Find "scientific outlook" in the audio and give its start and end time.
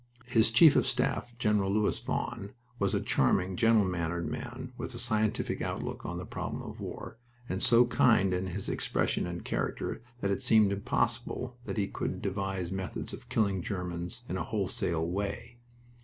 4.97-6.07